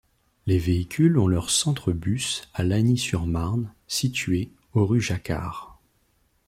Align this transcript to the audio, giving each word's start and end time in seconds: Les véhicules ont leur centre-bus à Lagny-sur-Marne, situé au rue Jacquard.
Les 0.47 0.57
véhicules 0.57 1.19
ont 1.19 1.27
leur 1.27 1.51
centre-bus 1.51 2.49
à 2.55 2.63
Lagny-sur-Marne, 2.63 3.71
situé 3.87 4.51
au 4.73 4.87
rue 4.87 4.99
Jacquard. 4.99 5.79